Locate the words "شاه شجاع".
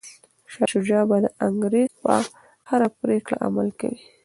0.51-1.03